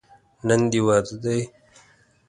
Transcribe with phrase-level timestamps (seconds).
[0.47, 1.39] نن دې واده دی.